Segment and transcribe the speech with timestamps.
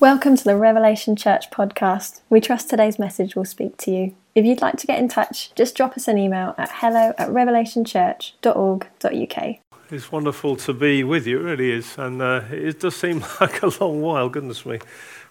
[0.00, 2.22] Welcome to the Revelation Church podcast.
[2.30, 4.14] We trust today's message will speak to you.
[4.34, 7.28] If you'd like to get in touch, just drop us an email at hello at
[7.28, 9.56] revelationchurch.org.uk.
[9.90, 11.98] It's wonderful to be with you, it really is.
[11.98, 14.78] And uh, it does seem like a long while, goodness me,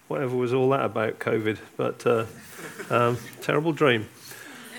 [0.06, 1.58] whatever was all that about COVID.
[1.76, 2.26] But uh,
[2.90, 4.08] um, terrible dream.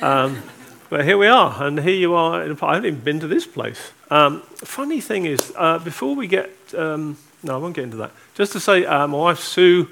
[0.01, 0.41] Um,
[0.89, 2.41] but here we are, and here you are.
[2.41, 3.91] I haven't even been to this place.
[4.09, 8.11] Um, funny thing is, uh, before we get, um, no, I won't get into that.
[8.35, 9.87] Just to say, uh, my wife Sue,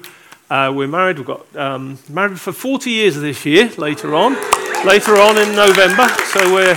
[0.48, 1.18] uh, we're married.
[1.18, 3.68] We've got um, married for 40 years this year.
[3.76, 4.34] Later on,
[4.84, 6.08] later on in November.
[6.26, 6.76] So we're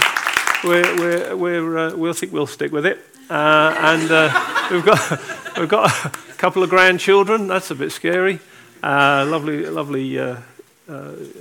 [0.63, 2.99] we're, we're, we're uh, we'll think we'll stick with it.
[3.29, 5.19] Uh, and uh, we've got
[5.57, 7.47] we've got a couple of grandchildren.
[7.47, 8.39] That's a bit scary.
[8.81, 10.19] Uh, lovely, lovely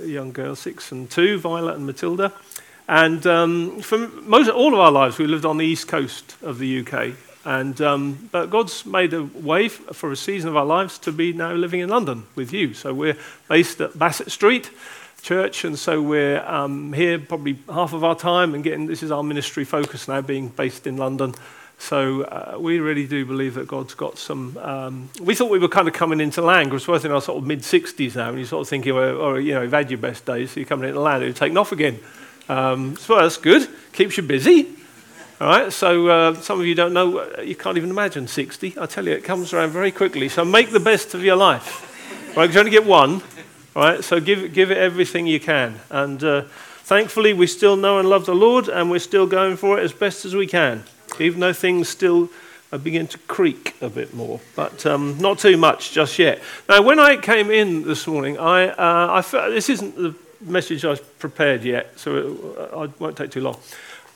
[0.05, 2.31] young girls, six and two, Violet and Matilda.
[2.87, 6.59] And um, for most, all of our lives, we lived on the east coast of
[6.59, 7.15] the UK.
[7.45, 11.33] And, um, but God's made a way for a season of our lives to be
[11.33, 12.73] now living in London with you.
[12.73, 13.17] So we're
[13.49, 14.71] based at Bassett Street
[15.21, 19.11] Church, and so we're um, here probably half of our time and getting this is
[19.11, 21.33] our ministry focus now, being based in London.
[21.79, 24.57] So uh, we really do believe that God's got some.
[24.57, 26.71] Um, we thought we were kind of coming into land.
[26.71, 29.39] We're in our sort of mid 60s now, and you're sort of thinking, well, or,
[29.39, 31.73] you know, you've had your best days, so you're coming into land, you're taking off
[31.73, 31.99] again.
[32.47, 34.82] Um, so that's good, keeps you busy.
[35.43, 38.75] All right, so uh, some of you don't know, uh, you can't even imagine 60.
[38.79, 40.29] I tell you, it comes around very quickly.
[40.29, 42.33] So make the best of your life.
[42.37, 43.21] Right, you only get one.
[43.75, 45.81] All right, so give, give it everything you can.
[45.89, 46.43] And uh,
[46.83, 49.91] thankfully, we still know and love the Lord, and we're still going for it as
[49.91, 50.85] best as we can,
[51.19, 52.29] even though things still
[52.71, 56.41] uh, begin to creak a bit more, but um, not too much just yet.
[56.69, 60.85] Now, when I came in this morning, I, uh, I felt, this isn't the message
[60.85, 63.59] I've prepared yet, so it, uh, I won't take too long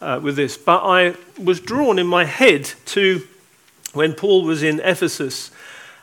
[0.01, 0.57] uh, with this.
[0.57, 3.27] But I was drawn in my head to
[3.93, 5.51] when Paul was in Ephesus,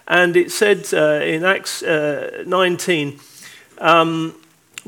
[0.06, 3.18] and it said uh, in Acts uh, 19,
[3.78, 4.34] um,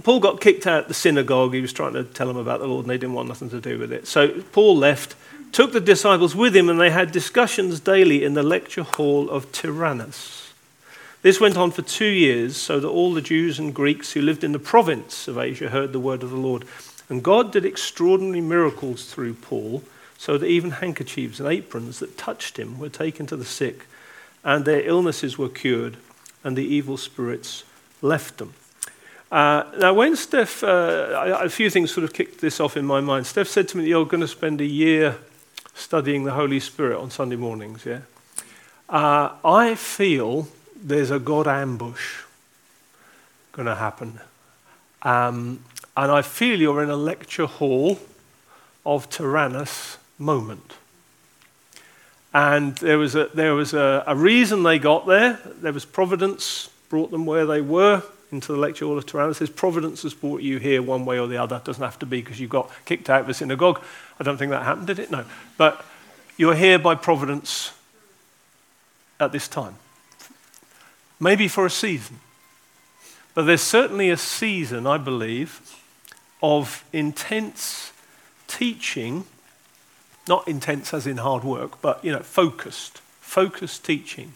[0.02, 1.54] Paul got kicked out of the synagogue.
[1.54, 3.60] He was trying to tell them about the Lord, and they didn't want nothing to
[3.60, 4.06] do with it.
[4.06, 5.14] So Paul left,
[5.52, 9.50] took the disciples with him, and they had discussions daily in the lecture hall of
[9.52, 10.52] Tyrannus.
[11.22, 14.44] This went on for two years, so that all the Jews and Greeks who lived
[14.44, 16.64] in the province of Asia heard the word of the Lord.
[17.09, 19.83] And God did extraordinary miracles through Paul,
[20.19, 23.87] so that even handkerchiefs and aprons that touched him were taken to the sick,
[24.43, 25.97] and their illnesses were cured,
[26.43, 27.65] and the evil spirits
[28.03, 28.55] left them.
[29.31, 33.00] Uh, now, when Steph, uh, a few things sort of kicked this off in my
[33.00, 33.27] mind.
[33.27, 35.19] Steph said to me, You're going to spend a year
[35.75, 38.00] studying the Holy Spirit on Sunday mornings, yeah?
[38.88, 42.23] Uh, I feel there's a God ambush
[43.53, 44.21] going to happen.
[45.03, 45.61] Um,
[45.96, 47.98] and I feel you're in a lecture hall
[48.84, 50.74] of Tyrannus moment.
[52.34, 55.40] And there was, a, there was a, a reason they got there.
[55.62, 59.38] There was providence brought them where they were into the lecture hall of Tyrannus.
[59.38, 61.56] There's providence has brought you here one way or the other.
[61.56, 63.82] It doesn't have to be because you got kicked out of the synagogue.
[64.20, 65.10] I don't think that happened, did it?
[65.10, 65.24] No.
[65.56, 65.84] But
[66.36, 67.72] you're here by providence
[69.18, 69.76] at this time.
[71.18, 72.20] Maybe for a season.
[73.34, 75.60] But there's certainly a season, I believe,
[76.46, 77.92] of intense
[78.46, 79.24] teaching,
[80.28, 84.32] not intense as in hard work, but you know, focused, focused teaching,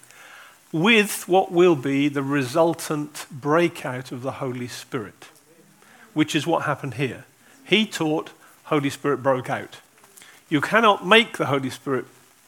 [0.72, 5.28] with what will be the resultant breakout of the Holy Spirit,
[6.12, 7.26] which is what happened here.
[7.65, 8.32] He taught,
[8.65, 9.77] Holy Spirit broke out.
[10.48, 12.06] You cannot make the Holy Spirit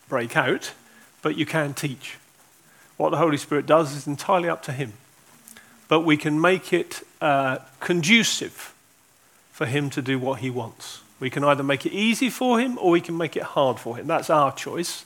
[0.09, 0.73] break out,
[1.23, 2.19] but you can teach.
[2.97, 4.95] What the Holy Spirit does is entirely up to Him.
[5.87, 8.73] But we can make it uh, conducive
[9.53, 11.03] for him to do what he wants.
[11.21, 13.97] We can either make it easy for him or we can make it hard for
[13.97, 14.09] him.
[14.09, 15.05] That's our choice.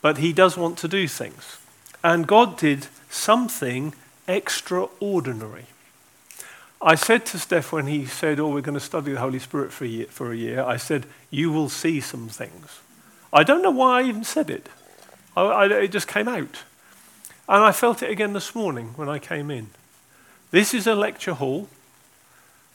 [0.00, 1.58] But he does want to do things.
[2.02, 3.94] And God did something
[4.26, 5.66] extraordinary.
[6.80, 9.72] I said to Steph when he said, Oh, we're going to study the Holy Spirit
[9.72, 12.80] for a, year, for a year, I said, You will see some things.
[13.32, 14.68] I don't know why I even said it,
[15.36, 16.64] I, I, it just came out.
[17.48, 19.70] And I felt it again this morning when I came in.
[20.50, 21.68] This is a lecture hall.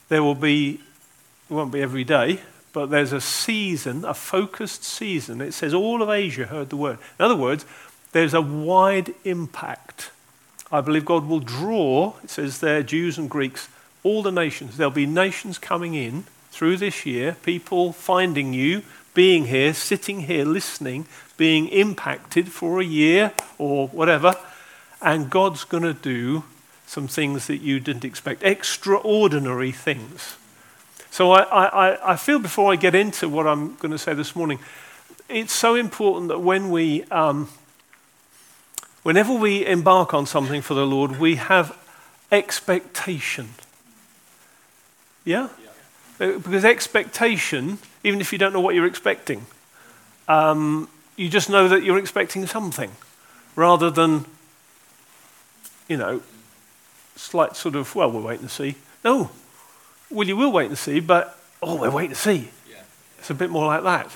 [0.10, 0.80] There will be,
[1.50, 2.40] it won't be every day,
[2.74, 5.42] but there's a season, a focused season.
[5.42, 7.00] It says all of Asia heard the word.
[7.20, 7.66] In other words,
[8.12, 10.12] there's a wide impact.
[10.72, 13.70] I believe God will draw, it says there, Jews and Greeks,
[14.04, 14.78] all the nations.
[14.78, 18.84] There'll be nations coming in through this year, people finding you,
[19.14, 21.06] being here, sitting here, listening,
[21.38, 24.36] being impacted for a year or whatever.
[25.02, 26.44] And God's going to do
[26.88, 30.38] some things that you didn't expect, extraordinary things.
[31.12, 34.36] So I, I, I feel before I get into what I'm going to say this
[34.36, 34.60] morning,
[35.30, 37.50] it's so important that when we, um,
[39.04, 41.78] whenever we embark on something for the Lord, we have
[42.32, 43.50] expectation.
[45.26, 45.50] Yeah?
[46.20, 46.26] yeah.
[46.26, 49.46] Uh, because expectation, even if you don't know what you're expecting,
[50.30, 50.88] um,
[51.18, 52.92] you just know that you're expecting something
[53.58, 54.24] rather than,
[55.90, 56.22] you know,
[57.18, 58.76] slight sort of, well, we'll wait and see.
[59.04, 59.30] No,
[60.10, 62.50] well, you will wait and see, but, oh, we're waiting to see.
[62.70, 62.78] Yeah.
[63.20, 64.12] It's a bit more like that.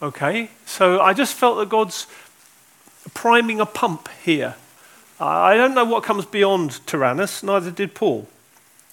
[0.00, 0.50] Okay?
[0.66, 2.06] So I just felt that God's
[3.12, 4.54] priming a pump here.
[5.20, 8.28] I don't know what comes beyond Tyrannus, neither did Paul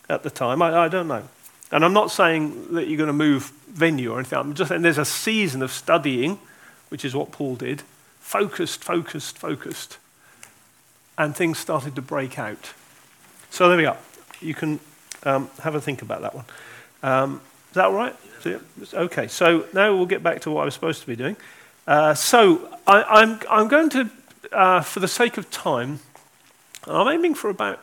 [0.09, 0.61] at the time.
[0.61, 1.23] I, I don't know.
[1.71, 4.37] And I'm not saying that you're going to move venue or anything.
[4.37, 6.37] I'm just saying there's a season of studying,
[6.89, 7.83] which is what Paul did,
[8.19, 9.97] focused, focused, focused.
[11.17, 12.73] And things started to break out.
[13.51, 13.97] So there we are.
[14.39, 14.79] You can
[15.23, 16.45] um, have a think about that one.
[17.03, 18.15] Um, is that all right?
[18.45, 18.59] Yeah.
[18.93, 21.35] Okay, so now we'll get back to what I was supposed to be doing.
[21.85, 24.09] Uh, so I, am I'm, I'm going to,
[24.53, 25.99] uh, for the sake of time,
[26.85, 27.81] I'm aiming for about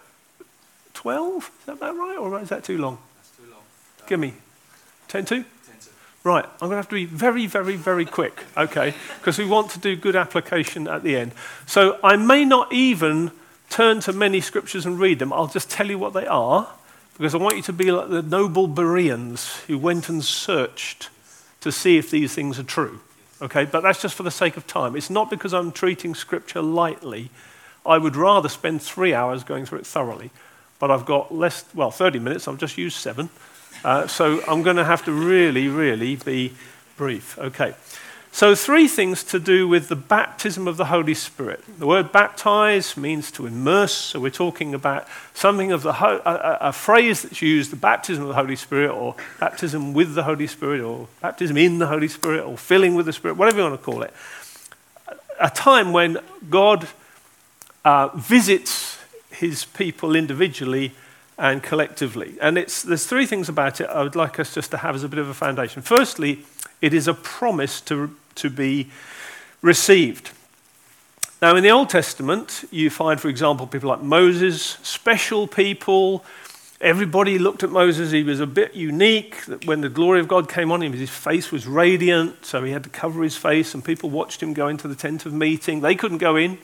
[0.94, 1.44] 12.
[1.44, 2.98] Is that about right, or is that too long?
[3.16, 3.60] That's too long.
[4.06, 4.32] Give me
[5.08, 5.34] 10 to?
[5.34, 5.90] 10 to.
[6.24, 9.70] Right, I'm going to have to be very, very, very quick, okay, because we want
[9.72, 11.32] to do good application at the end.
[11.66, 13.32] So I may not even
[13.70, 15.32] turn to many scriptures and read them.
[15.32, 16.68] I'll just tell you what they are,
[17.16, 21.10] because I want you to be like the noble Bereans who went and searched
[21.60, 23.00] to see if these things are true.
[23.40, 24.96] Okay, but that's just for the sake of time.
[24.96, 27.30] It's not because I'm treating scripture lightly.
[27.86, 30.30] I would rather spend three hours going through it thoroughly.
[30.78, 32.48] But I've got less, well, 30 minutes.
[32.48, 33.30] I've just used seven.
[33.84, 36.52] Uh, so I'm going to have to really, really be
[36.96, 37.38] brief.
[37.38, 37.74] Okay.
[38.30, 41.64] So, three things to do with the baptism of the Holy Spirit.
[41.78, 46.58] The word baptize means to immerse, so we're talking about something of the ho- a,
[46.68, 50.46] a, phrase that's used, the baptism of the Holy Spirit, or baptism with the Holy
[50.46, 53.80] Spirit, or baptism in the Holy Spirit, or filling with the Spirit, whatever you want
[53.80, 54.12] to call it.
[55.40, 56.18] A time when
[56.50, 56.86] God
[57.84, 58.98] uh, visits
[59.30, 60.92] his people individually
[61.38, 62.36] and collectively.
[62.40, 65.04] And it's, there's three things about it I would like us just to have as
[65.04, 65.82] a bit of a foundation.
[65.82, 66.44] Firstly,
[66.80, 68.90] it is a promise to, to be
[69.62, 70.30] received.
[71.40, 76.24] Now, in the Old Testament, you find, for example, people like Moses, special people.
[76.80, 78.10] Everybody looked at Moses.
[78.10, 79.36] He was a bit unique.
[79.64, 82.82] When the glory of God came on him, his face was radiant, so he had
[82.84, 85.80] to cover his face, and people watched him go into the tent of meeting.
[85.80, 86.58] They couldn't go in.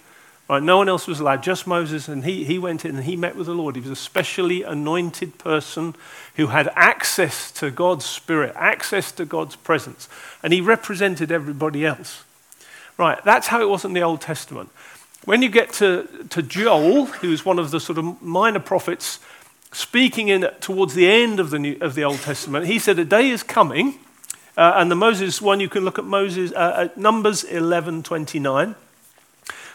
[0.47, 3.17] Right, no one else was allowed, just Moses, and he, he went in and he
[3.17, 3.77] met with the Lord.
[3.77, 5.95] He was a specially anointed person
[6.37, 10.07] who had access to God's Spirit, access to God's presence,
[10.43, 12.25] and he represented everybody else.
[12.99, 14.69] Right, that's how it was in the Old Testament.
[15.25, 19.21] When you get to, to Joel, who's one of the sort of minor prophets,
[19.73, 23.05] speaking in towards the end of the, New, of the Old Testament, he said, A
[23.07, 23.95] day is coming,
[24.59, 28.75] uh, and the Moses one, you can look at Moses, uh, at Numbers 11 29.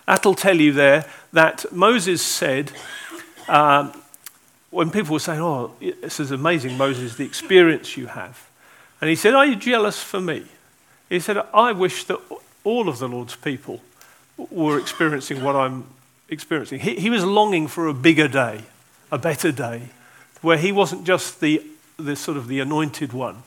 [0.10, 2.72] That'll tell you there that Moses said,
[3.48, 3.94] um,
[4.72, 8.50] when people were saying, Oh, this is amazing, Moses, the experience you have.
[9.02, 10.46] And he said, Are you jealous for me?
[11.10, 12.20] He said, I wish that
[12.64, 13.82] all of the Lord's people
[14.36, 15.86] were experiencing what I'm
[16.28, 16.80] experiencing.
[16.80, 18.64] He, he was longing for a bigger day,
[19.12, 19.90] a better day,
[20.42, 21.64] where he wasn't just the,
[21.98, 23.44] the sort of the anointed one.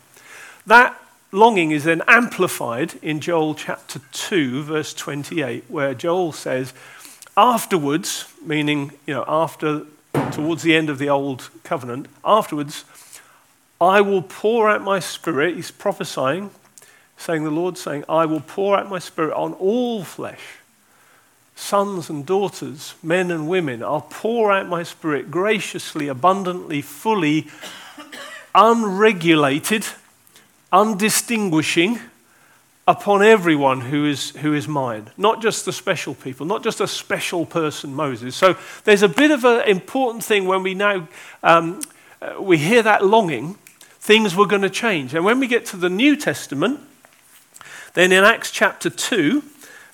[0.67, 0.97] That
[1.33, 6.75] longing is then amplified in Joel chapter 2, verse 28, where Joel says,
[7.37, 9.87] Afterwards, meaning, you know, after,
[10.31, 12.85] towards the end of the old covenant, afterwards,
[13.81, 15.57] I will pour out my spirit.
[15.57, 16.51] He's prophesying,
[17.17, 20.59] saying, the Lord saying, I will pour out my spirit on all flesh,
[21.57, 23.83] sons and daughters, men and women.
[23.83, 27.49] I'll pour out my spirit graciously, abundantly, fully,
[28.55, 29.87] unregulated
[30.73, 32.01] undistinguishing
[32.89, 36.89] upon everyone who is, who is mine, not just the special people, not just a
[36.89, 38.35] special person, Moses.
[38.35, 41.07] So there's a bit of an important thing when we now
[41.43, 41.81] um,
[42.23, 43.55] uh, we hear that longing,
[43.99, 45.13] things were going to change.
[45.13, 46.79] And when we get to the New Testament,
[47.95, 49.43] then in Acts chapter 2,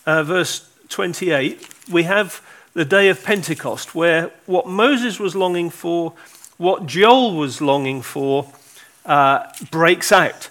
[0.05, 2.43] uh, verse 28, we have
[2.75, 6.13] the day of Pentecost, where what Moses was longing for,
[6.59, 8.53] what Joel was longing for,
[9.07, 10.51] uh, breaks out.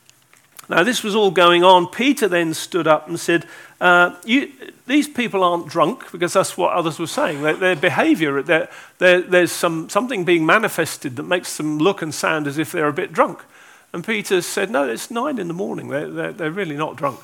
[0.71, 1.87] Now, this was all going on.
[1.87, 3.45] Peter then stood up and said,
[3.81, 4.53] uh, you,
[4.87, 7.41] These people aren't drunk, because that's what others were saying.
[7.41, 12.13] Their, their behavior, their, their, there's some, something being manifested that makes them look and
[12.13, 13.43] sound as if they're a bit drunk.
[13.91, 15.89] And Peter said, No, it's nine in the morning.
[15.89, 17.19] They're, they're, they're really not drunk.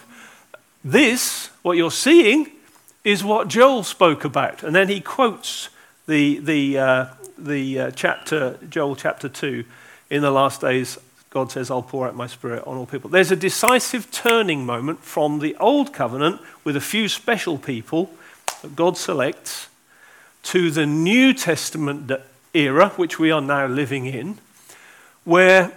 [0.84, 2.51] This, what you're seeing,
[3.06, 4.62] is what Joel spoke about.
[4.62, 5.70] And then he quotes
[6.06, 7.06] the, the, uh,
[7.38, 9.63] the uh, chapter, Joel chapter 2,
[10.10, 10.98] in the last days,
[11.30, 13.10] God says, I'll pour out my spirit on all people.
[13.10, 18.10] There's a decisive turning moment from the old covenant with a few special people
[18.62, 19.68] that God selects
[20.44, 22.12] to the New Testament
[22.54, 24.38] era, which we are now living in,
[25.26, 25.74] where,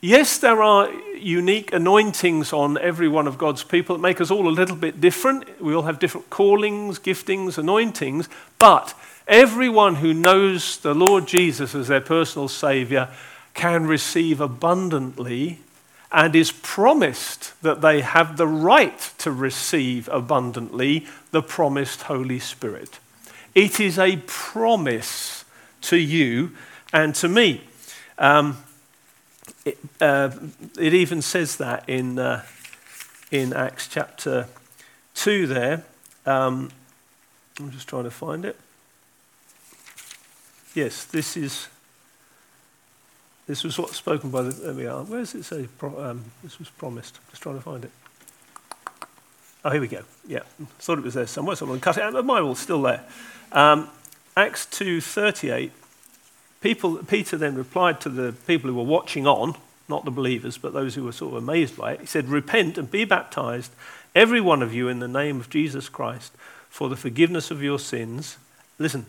[0.00, 4.48] yes, there are unique anointings on every one of God's people that make us all
[4.48, 5.62] a little bit different.
[5.62, 8.92] We all have different callings, giftings, anointings, but
[9.28, 13.08] everyone who knows the Lord Jesus as their personal Savior
[13.54, 15.60] can receive abundantly
[16.10, 22.98] and is promised that they have the right to receive abundantly the promised Holy Spirit.
[23.54, 25.44] It is a promise
[25.82, 26.52] to you
[26.92, 27.62] and to me.
[28.18, 28.58] Um,
[29.64, 30.30] it, uh,
[30.78, 32.44] it, even says that in, uh,
[33.30, 34.48] in Acts chapter
[35.14, 35.84] 2 there.
[36.26, 36.70] Um,
[37.58, 38.56] I'm just trying to find it.
[40.74, 41.68] Yes, this is
[43.46, 44.50] this was what's spoken by the.
[44.50, 45.02] There we are.
[45.02, 47.18] Where does it say um, this was promised?
[47.30, 47.90] Just trying to find it.
[49.64, 50.02] Oh, here we go.
[50.26, 50.40] Yeah,
[50.78, 51.56] thought it was there somewhere.
[51.56, 52.12] Someone cut it out.
[52.12, 53.04] The Bible's still there.
[53.52, 53.88] Um,
[54.36, 55.72] Acts two thirty eight.
[56.60, 59.56] People, Peter then replied to the people who were watching on,
[59.88, 62.00] not the believers, but those who were sort of amazed by it.
[62.00, 63.72] He said, "Repent and be baptized,
[64.14, 66.32] every one of you, in the name of Jesus Christ,
[66.70, 68.38] for the forgiveness of your sins."
[68.78, 69.06] Listen,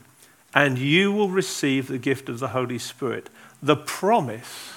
[0.54, 3.30] and you will receive the gift of the Holy Spirit.
[3.64, 4.74] The promise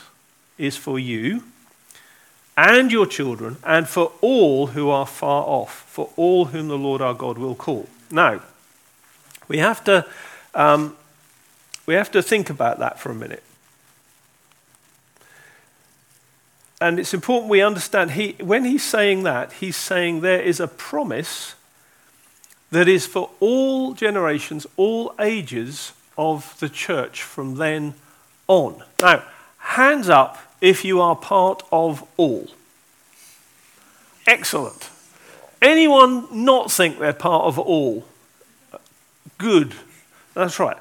[0.59, 1.43] is for you
[2.57, 7.03] and your children and for all who are far off, for all whom the Lord
[7.03, 7.89] our God will call.
[8.13, 8.41] Now,
[9.49, 10.07] we have to,
[10.55, 10.97] um,
[11.85, 13.43] we have to think about that for a minute.
[16.81, 20.69] And it's important we understand he, when he's saying that, he's saying there is a
[20.69, 21.57] promise
[22.71, 27.95] that is for all generations, all ages of the church from then
[28.49, 28.83] on.
[29.01, 29.23] Now,
[29.59, 32.49] hands up if you are part of all.
[34.27, 34.91] Excellent.
[35.63, 38.05] Anyone not think they're part of all?
[39.39, 39.75] Good.
[40.35, 40.77] That's right.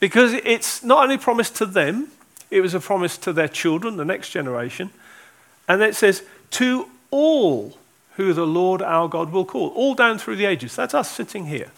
[0.00, 2.08] Because it's not only promised to them,
[2.50, 4.90] it was a promise to their children, the next generation.
[5.68, 7.78] And it says, to all
[8.16, 10.76] who the Lord our God will call, all down through the ages.
[10.76, 11.70] That's us sitting here.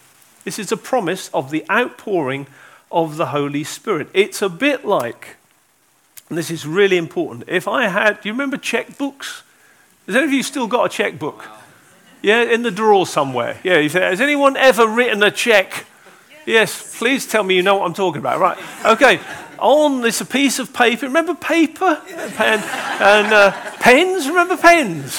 [0.43, 2.47] This is a promise of the outpouring
[2.91, 4.09] of the Holy Spirit.
[4.13, 5.35] It's a bit like,
[6.29, 9.43] and this is really important, if I had, do you remember checkbooks?
[10.05, 11.45] Has any of you still got a checkbook?
[12.21, 13.59] Yeah, in the drawer somewhere.
[13.63, 15.85] Yeah, has anyone ever written a check?
[16.45, 18.39] Yes, please tell me you know what I'm talking about.
[18.39, 19.19] Right, okay.
[19.59, 21.07] On this piece of paper.
[21.07, 22.01] Remember paper?
[22.35, 24.27] Pen, and uh, pens?
[24.27, 25.13] Remember pens?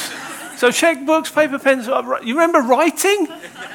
[0.57, 3.29] So checkbooks, paper pens, uh, you remember writing?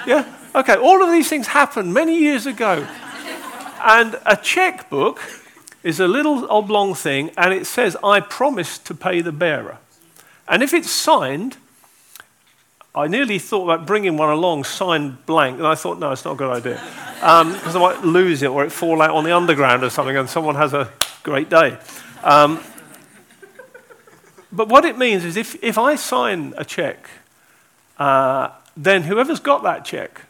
[0.06, 0.26] Yeah?
[0.54, 2.86] Okay, all of these things happened many years ago.
[3.84, 5.20] And a checkbook
[5.84, 9.78] is a little oblong thing and it says, I promise to pay the bearer.
[10.48, 11.58] And if it's signed,
[12.96, 16.34] I nearly thought about bringing one along signed blank, and I thought, no, it's not
[16.34, 16.82] a good idea.
[17.16, 20.16] Because um, I might lose it or it fall out on the underground or something
[20.16, 20.92] and someone has a
[21.24, 21.78] great day.
[22.24, 22.64] Um,
[24.52, 27.10] but what it means is if, if I sign a check,
[27.98, 30.22] uh, then whoever's got that check,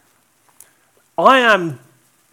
[1.16, 1.78] I am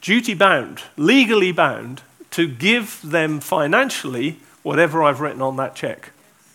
[0.01, 6.11] duty bound, legally bound, to give them financially whatever I've written on that check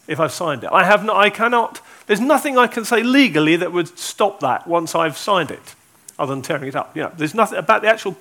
[0.08, 0.70] if I've signed it.
[0.72, 4.66] I, have no, I cannot, there's nothing I can say legally that would stop that
[4.66, 5.74] once I've signed it,
[6.18, 6.96] other than tearing it up.
[6.96, 8.16] You know, there's nothing about the actual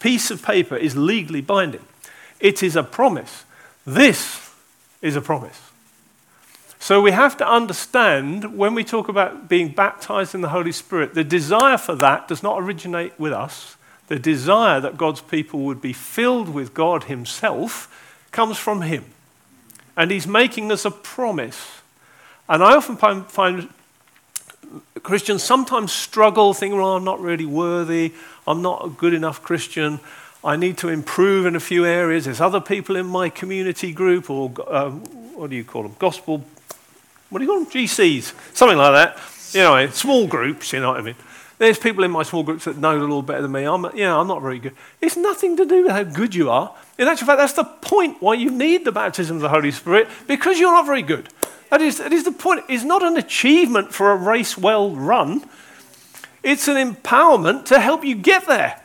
[0.00, 1.84] piece of paper is legally binding.
[2.40, 3.44] It is a promise.
[3.86, 4.50] This
[5.00, 5.60] is a promise.
[6.78, 11.14] So we have to understand when we talk about being baptized in the Holy Spirit,
[11.14, 13.76] the desire for that does not originate with us.
[14.08, 17.90] The desire that God's people would be filled with God Himself
[18.30, 19.04] comes from Him.
[19.96, 21.80] And He's making us a promise.
[22.48, 23.68] And I often find
[25.02, 28.12] Christians sometimes struggle, thinking, well, I'm not really worthy,
[28.46, 30.00] I'm not a good enough Christian.
[30.42, 32.26] I need to improve in a few areas.
[32.26, 35.00] There's other people in my community group, or um,
[35.34, 35.96] what do you call them?
[35.98, 36.44] Gospel
[37.34, 37.70] what do you call them?
[37.72, 39.20] GCs, something like that.
[39.52, 41.16] You know, small groups, you know what I mean.
[41.64, 43.64] There's people in my small groups that know the Lord better than me.
[43.64, 44.74] I'm, you know, I'm not very good.
[45.00, 46.74] It's nothing to do with how good you are.
[46.98, 50.08] In actual fact, that's the point why you need the baptism of the Holy Spirit,
[50.26, 51.30] because you're not very good.
[51.70, 52.66] That is, that is the point.
[52.68, 55.48] It's not an achievement for a race well run,
[56.42, 58.82] it's an empowerment to help you get there.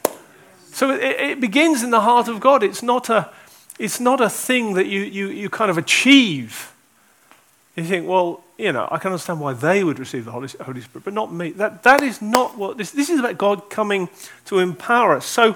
[0.71, 2.63] So it, it begins in the heart of God.
[2.63, 3.29] It's not a,
[3.77, 6.73] it's not a thing that you, you, you kind of achieve.
[7.75, 11.03] You think, well, you know, I can understand why they would receive the Holy, Spirit,
[11.03, 11.51] but not me.
[11.51, 14.09] That, that is not what this, this is about God coming
[14.45, 15.25] to empower us.
[15.25, 15.55] So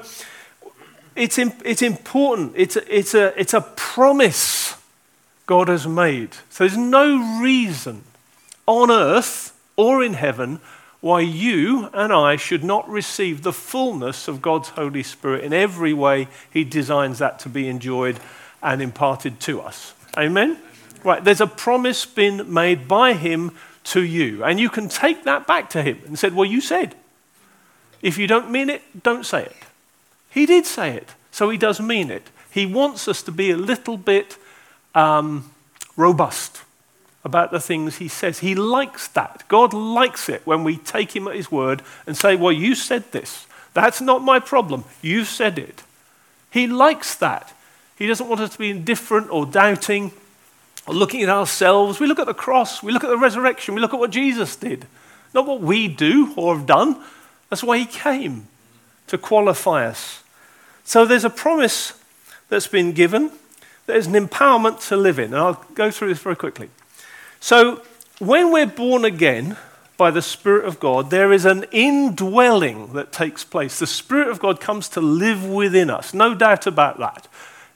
[1.15, 2.53] it's, it's important.
[2.55, 4.77] It's a, it's, a, it's a promise
[5.45, 6.35] God has made.
[6.49, 8.03] So there's no reason
[8.65, 10.59] on earth or in heaven
[11.01, 15.93] why you and I should not receive the fullness of God's Holy Spirit in every
[15.93, 18.21] way He designs that to be enjoyed
[18.61, 19.93] and imparted to us.
[20.17, 20.57] Amen?
[21.03, 23.51] Right, there's a promise been made by Him
[23.85, 26.95] to you, and you can take that back to Him and said, Well, you said.
[28.01, 29.55] If you don't mean it, don't say it.
[30.29, 32.29] He did say it, so He does mean it.
[32.51, 34.37] He wants us to be a little bit
[34.93, 35.51] um,
[35.95, 36.61] robust
[37.23, 38.39] about the things he says.
[38.39, 39.43] He likes that.
[39.47, 43.11] God likes it when we take him at his word and say, Well, you said
[43.11, 43.47] this.
[43.73, 44.83] That's not my problem.
[45.01, 45.83] You said it.
[46.51, 47.53] He likes that.
[47.97, 50.11] He doesn't want us to be indifferent or doubting
[50.87, 51.99] looking at ourselves.
[51.99, 54.55] We look at the cross, we look at the resurrection, we look at what Jesus
[54.55, 54.85] did,
[55.33, 57.01] not what we do or have done.
[57.49, 58.47] That's why he came
[59.07, 60.23] to qualify us.
[60.83, 61.99] So there's a promise
[62.49, 63.31] that's been given,
[63.85, 65.25] there's an empowerment to live in.
[65.25, 66.69] And I'll go through this very quickly.
[67.39, 67.81] So,
[68.19, 69.57] when we're born again
[69.97, 73.79] by the Spirit of God, there is an indwelling that takes place.
[73.79, 77.27] The Spirit of God comes to live within us, no doubt about that.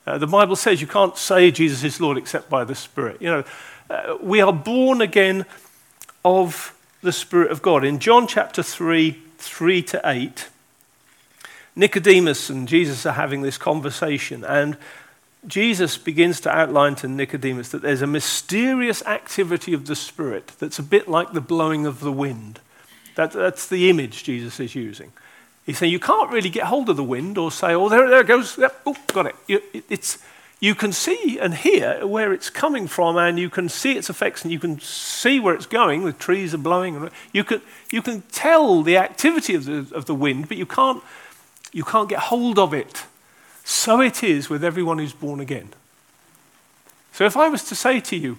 [0.07, 3.21] Uh, the Bible says you can't say Jesus is Lord except by the Spirit.
[3.21, 3.43] You know,
[3.89, 5.45] uh, we are born again
[6.23, 7.83] of the Spirit of God.
[7.83, 10.47] In John chapter 3, 3 to 8,
[11.75, 14.77] Nicodemus and Jesus are having this conversation, and
[15.45, 20.79] Jesus begins to outline to Nicodemus that there's a mysterious activity of the Spirit that's
[20.79, 22.61] a bit like the blowing of the wind.
[23.15, 25.11] That, that's the image Jesus is using.
[25.67, 28.21] He's saying you can't really get hold of the wind or say, oh, there, there
[28.21, 28.57] it goes.
[28.57, 29.35] Yep, oh, got it.
[29.47, 30.17] You, it's,
[30.61, 34.43] you can see and hear where it's coming from, and you can see its effects,
[34.43, 36.05] and you can see where it's going.
[36.05, 37.09] The trees are blowing.
[37.33, 41.03] You can, you can tell the activity of the, of the wind, but you can't,
[41.73, 43.05] you can't get hold of it.
[43.65, 45.73] So it is with everyone who's born again.
[47.11, 48.37] So if I was to say to you,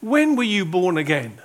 [0.00, 1.38] when were you born again?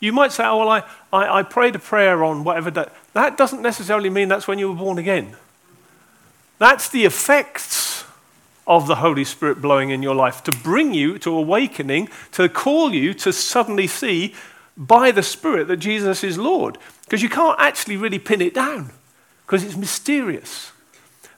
[0.00, 2.86] You might say, oh, well, I, I, I prayed a prayer on whatever day.
[3.12, 5.36] That doesn't necessarily mean that's when you were born again.
[6.58, 8.04] That's the effects
[8.66, 12.94] of the Holy Spirit blowing in your life to bring you to awakening, to call
[12.94, 14.34] you to suddenly see
[14.76, 16.78] by the Spirit that Jesus is Lord.
[17.04, 18.90] Because you can't actually really pin it down
[19.46, 20.72] because it's mysterious.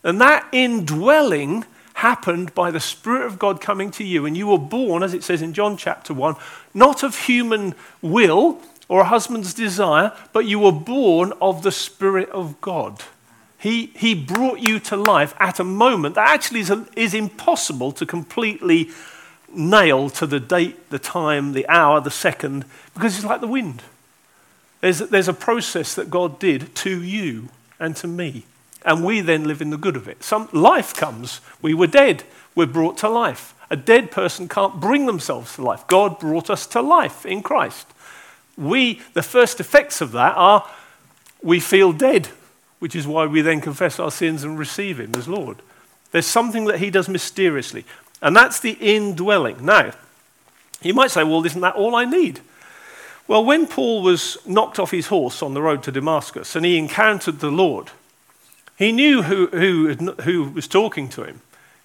[0.03, 1.65] And that indwelling
[1.97, 4.27] happened by the Spirit of God coming to you.
[4.27, 6.37] And you were born, as it says in John chapter 1,
[6.75, 12.29] not of human will or a husband's desire, but you were born of the Spirit
[12.31, 13.03] of God.
[13.59, 17.93] He, he brought you to life at a moment that actually is, a, is impossible
[17.93, 18.91] to completely
[19.49, 23.83] nail to the date, the time, the hour, the second, because it's like the wind.
[24.83, 27.49] There's, there's a process that God did to you
[27.81, 28.45] and to me
[28.87, 30.23] and we then live in the good of it.
[30.23, 31.41] Some life comes.
[31.61, 32.23] We were dead.
[32.55, 33.53] We're brought to life.
[33.69, 35.87] A dead person can't bring themselves to life.
[35.89, 37.89] God brought us to life in Christ.
[38.57, 40.67] We, the first effects of that are
[41.43, 42.29] we feel dead,
[42.79, 45.59] which is why we then confess our sins and receive Him as Lord.
[46.13, 47.85] There's something that He does mysteriously,
[48.23, 49.65] and that's the indwelling.
[49.65, 49.93] Now,
[50.81, 52.41] you might say, well, isn't that all I need?
[53.29, 56.79] Well, when Paul was knocked off his horse on the road to Damascus and he
[56.79, 57.91] encountered the Lord,
[58.77, 61.41] he knew who, who, who was talking to him.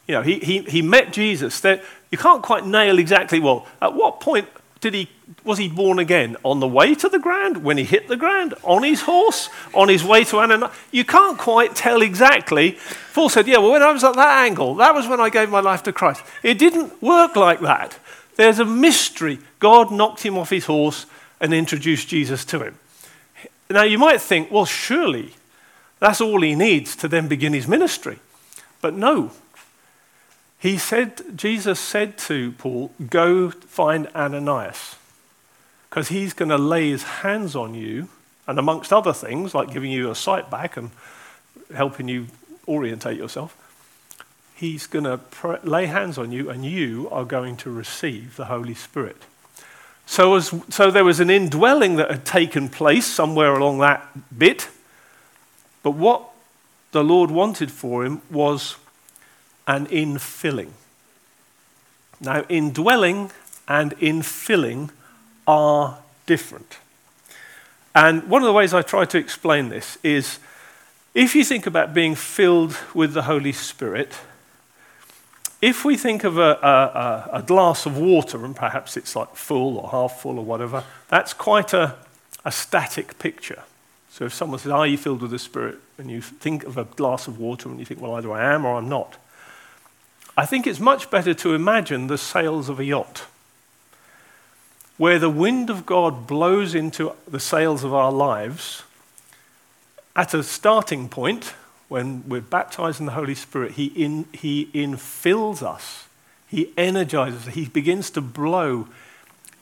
[0.08, 1.60] You know, he, he, he met Jesus.
[1.62, 4.48] That you can't quite nail exactly, well, at what point
[4.82, 5.10] did he,
[5.44, 6.36] was he born again?
[6.44, 7.64] On the way to the ground?
[7.64, 8.56] When he hit the ground?
[8.64, 9.48] On his horse?
[9.74, 10.72] On his way to Ananias?
[10.92, 12.78] You can't quite tell exactly.
[13.14, 15.50] Paul said, yeah, well, when I was at that angle, that was when I gave
[15.50, 16.24] my life to Christ.
[16.44, 17.98] It didn't work like that.
[18.36, 19.40] There's a mystery.
[19.60, 21.06] God knocked him off his horse
[21.40, 22.80] and introduced Jesus to him.
[23.70, 25.34] Now, you might think, well, surely
[26.02, 28.18] that's all he needs to then begin his ministry.
[28.82, 29.32] But no.
[30.58, 34.96] He said, Jesus said to Paul, Go find Ananias,
[35.90, 38.10] because he's going to lay his hands on you,
[38.48, 40.90] and amongst other things, like giving you a sight back and
[41.76, 42.28] helping you
[42.68, 43.56] orientate yourself,
[44.56, 48.46] he's going to pr- lay hands on you, and you are going to receive the
[48.46, 49.22] Holy Spirit.
[50.08, 54.68] So, as, so there was an indwelling that had taken place somewhere along that bit
[55.84, 56.30] but what
[56.92, 58.76] the Lord wanted for him was
[59.68, 60.72] an infilling.
[62.20, 63.32] Now, indwelling
[63.68, 64.92] and infilling
[65.48, 66.78] are different.
[67.96, 70.40] And one of the ways I try to explain this is
[71.14, 74.14] if you think about being filled with the Holy Spirit,
[75.62, 79.78] if we think of a, a, a, glass of water, and perhaps it's like full
[79.78, 81.96] or half full or whatever, that's quite a,
[82.46, 83.64] a static picture.
[84.12, 85.80] So if someone says, Are you filled with the Spirit?
[85.98, 88.66] and you think of a glass of water and you think, Well, either I am
[88.66, 89.18] or I'm not.
[90.38, 93.26] I think it's much better to imagine the sails of a yacht,
[94.98, 98.84] where the wind of God blows into the sails of our lives
[100.16, 101.54] at a starting point,
[101.88, 106.08] when we're baptized in the Holy Spirit, He, in, he infills us,
[106.48, 108.88] He energizes, us, He begins to blow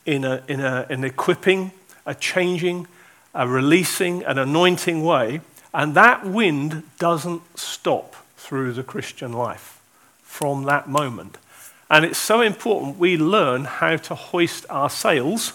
[0.06, 1.72] in, a, in a, an equipping,
[2.06, 2.88] a changing,
[3.34, 5.42] a releasing, an anointing way.
[5.74, 9.82] And that wind doesn't stop through the Christian life
[10.24, 11.38] from that moment.
[11.90, 15.54] And it's so important we learn how to hoist our sails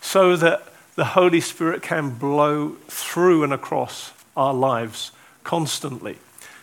[0.00, 0.62] so that
[0.94, 5.12] the Holy Spirit can blow through and across our lives
[5.44, 6.18] constantly.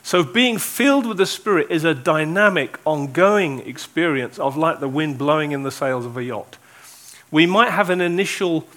[0.05, 5.17] So, being filled with the Spirit is a dynamic, ongoing experience of like the wind
[5.17, 6.57] blowing in the sails of a yacht.
[7.31, 8.67] We might have an initial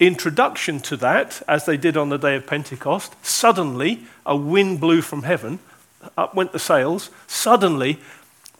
[0.00, 3.14] introduction to that, as they did on the day of Pentecost.
[3.24, 5.58] Suddenly, a wind blew from heaven,
[6.16, 7.10] up went the sails.
[7.26, 7.98] Suddenly,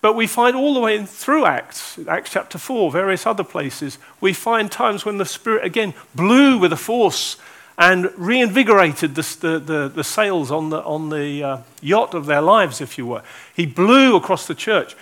[0.00, 4.32] but we find all the way through Acts, Acts chapter 4, various other places, we
[4.32, 7.36] find times when the Spirit again blew with a force
[7.76, 12.40] and reinvigorated the, the, the, the sails on the, on the uh, yacht of their
[12.40, 13.22] lives, if you were.
[13.54, 14.96] He blew across the church.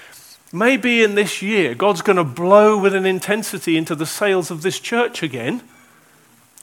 [0.53, 4.62] Maybe in this year, God's going to blow with an intensity into the sails of
[4.62, 5.62] this church again.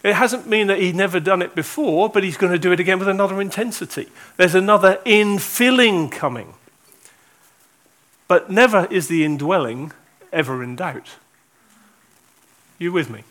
[0.03, 2.79] It hasn't mean that he'd never done it before, but he's going to do it
[2.79, 4.09] again with another intensity.
[4.37, 6.53] There's another infilling coming.
[8.27, 9.93] But never is the indwelling
[10.31, 11.11] ever in doubt.
[12.77, 13.23] You with me?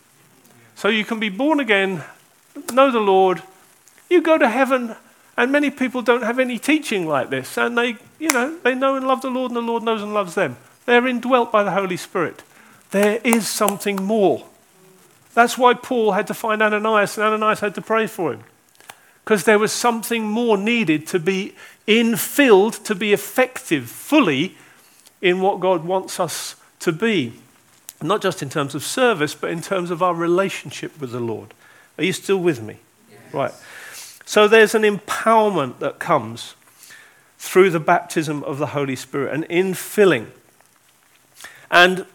[0.74, 2.02] So you can be born again
[2.72, 3.42] know the Lord,
[4.08, 4.96] you go to heaven.
[5.36, 7.56] And many people don't have any teaching like this.
[7.56, 10.12] And they, you know, they know and love the Lord, and the Lord knows and
[10.12, 10.56] loves them.
[10.84, 12.42] They're indwelt by the Holy Spirit.
[12.90, 14.46] There is something more.
[15.34, 18.44] That's why Paul had to find Ananias, and Ananias had to pray for him.
[19.24, 21.54] Because there was something more needed to be
[21.86, 24.56] infilled, to be effective fully
[25.20, 27.34] in what God wants us to be.
[28.02, 31.54] Not just in terms of service, but in terms of our relationship with the Lord.
[31.96, 32.78] Are you still with me?
[33.10, 33.20] Yes.
[33.32, 33.52] Right.
[34.24, 36.54] So there's an empowerment that comes
[37.38, 40.26] through the baptism of the Holy Spirit, an infilling.
[41.70, 42.06] And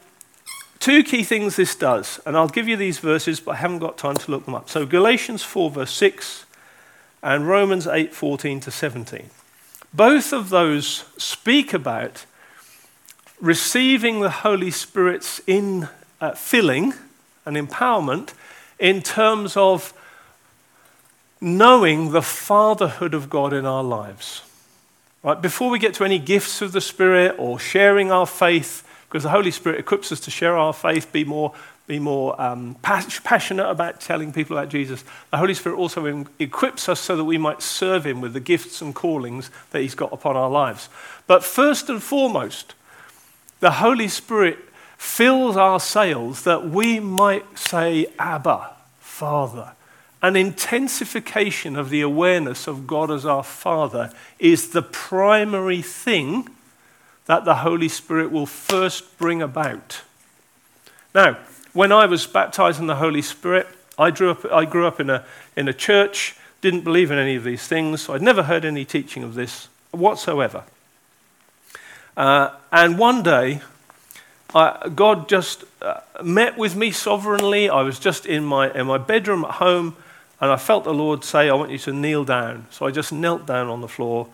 [0.88, 3.98] two key things this does, and I'll give you these verses, but I haven't got
[3.98, 4.70] time to look them up.
[4.70, 6.46] So Galatians 4, verse 6,
[7.22, 9.30] and Romans 8, 14 to 17.
[9.94, 12.26] Both of those speak about
[13.42, 15.90] receiving the Holy Spirit's in
[16.22, 16.94] uh, filling
[17.46, 18.30] and empowerment
[18.80, 19.94] in terms of
[21.42, 24.42] knowing the fatherhood of God in our lives.
[25.22, 25.42] Right?
[25.42, 29.30] Before we get to any gifts of the Spirit or sharing our faith, because the
[29.30, 31.54] Holy Spirit equips us to share our faith, be more,
[31.88, 35.04] be more um, passionate about telling people about Jesus.
[35.32, 38.82] The Holy Spirit also equips us so that we might serve Him with the gifts
[38.82, 40.90] and callings that He's got upon our lives.
[41.26, 42.76] But first and foremost,
[43.62, 44.60] the Holy Spirit
[44.98, 49.72] fills our sails that we might say, Abba, Father.
[50.22, 56.50] An intensification of the awareness of God as our Father is the primary thing
[57.28, 60.02] that the Holy Spirit will first bring about.
[61.14, 61.38] Now,
[61.74, 65.10] when I was baptized in the Holy Spirit, I grew up, I grew up in,
[65.10, 68.66] a, in a church, didn't believe in any of these things, so I'd never heard
[68.66, 70.64] any teaching of this whatsoever.
[72.16, 73.62] Uh, and one day,
[74.56, 77.70] I, God just uh, met with me sovereignly.
[77.70, 79.96] I was just in my, in my bedroom at home,
[80.40, 82.68] and I felt the Lord say, I want you to kneel down.
[82.72, 84.28] So I just knelt down on the floor,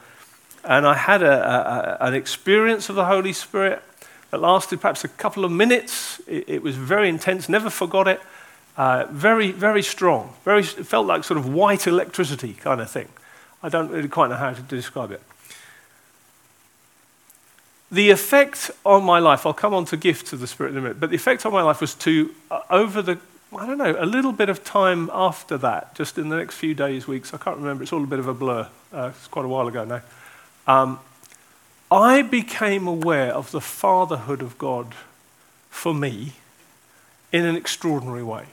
[0.64, 3.82] and I had a, a, an experience of the Holy Spirit
[4.32, 6.22] that lasted perhaps a couple of minutes.
[6.28, 8.22] It, it was very intense, never forgot it.
[8.76, 10.34] Uh, very, very strong.
[10.46, 13.10] Very, it felt like sort of white electricity kind of thing.
[13.62, 15.22] I don't really quite know how to describe it
[17.94, 20.82] the effect on my life, I'll come on to gifts of the Spirit in a
[20.82, 23.20] minute, but the effect on my life was to, uh, over the,
[23.56, 26.74] I don't know, a little bit of time after that, just in the next few
[26.74, 28.68] days, weeks, I can't remember, it's all a bit of a blur.
[28.92, 30.02] Uh, it's quite a while ago now.
[30.68, 31.00] Um,
[31.92, 34.96] I became aware of the fatherhood of God
[35.70, 36.34] for me
[37.32, 38.46] in an extraordinary way.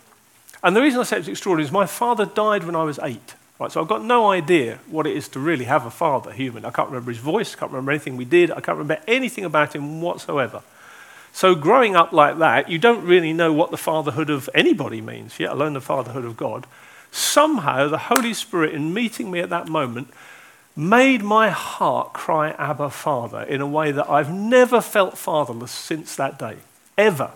[0.62, 3.35] And the reason I say it's extraordinary is my father died when I was eight.
[3.59, 6.64] Right, so I've got no idea what it is to really have a father, human.
[6.64, 9.44] I can't remember his voice, I can't remember anything we did, I can't remember anything
[9.44, 10.62] about him whatsoever.
[11.33, 15.38] So, growing up like that, you don't really know what the fatherhood of anybody means,
[15.38, 16.66] yet alone the fatherhood of God.
[17.12, 20.09] Somehow, the Holy Spirit, in meeting me at that moment,
[20.76, 26.16] made my heart cry, Abba, Father, in a way that I've never felt fatherless since
[26.16, 26.56] that day,
[26.96, 27.33] ever.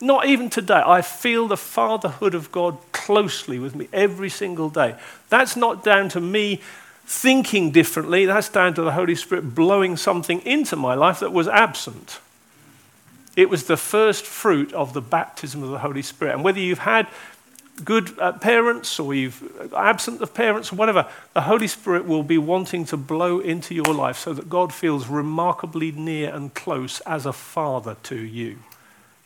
[0.00, 0.82] Not even today.
[0.84, 4.94] I feel the fatherhood of God closely with me every single day.
[5.28, 6.60] That's not down to me
[7.04, 11.48] thinking differently, that's down to the Holy Spirit blowing something into my life that was
[11.48, 12.20] absent.
[13.34, 16.34] It was the first fruit of the baptism of the Holy Spirit.
[16.34, 17.06] And whether you've had
[17.84, 22.22] good uh, parents or you've uh, absent of parents or whatever, the Holy Spirit will
[22.22, 27.00] be wanting to blow into your life so that God feels remarkably near and close
[27.00, 28.58] as a father to you.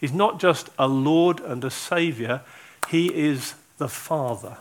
[0.01, 2.41] He's not just a Lord and a Savior,
[2.89, 4.57] He is the Father.